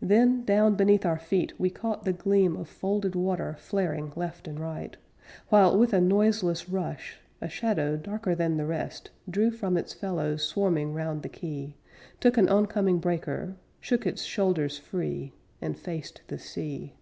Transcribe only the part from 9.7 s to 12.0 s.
its fellows swarming round the quay,